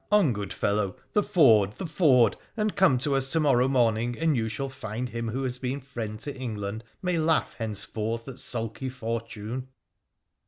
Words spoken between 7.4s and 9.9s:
henceforth at sulky Fortune